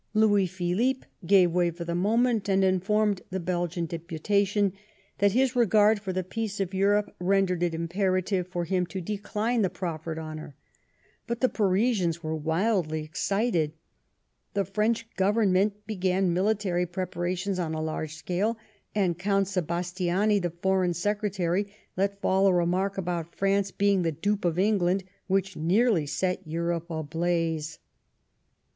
[0.15, 4.73] Louis Philippe gave way for the moment, and informed the Belgian depntation
[5.19, 9.61] that his regard for the peace of Europe rendered it imperative for him to decline
[9.61, 10.55] the proffered honour;
[11.27, 13.73] but the Parisians were wildly excited^
[14.55, 18.57] the French Government began military preparations on a large scale,
[18.95, 24.45] and Oount Sebastiani, the Foreign Secretary, let fall a remark about France being the dupe
[24.45, 27.77] of England, which nearly set Europe ablaze.